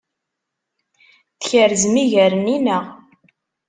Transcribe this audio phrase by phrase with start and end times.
[1.39, 2.85] Tkerzem iger-nni, naɣ?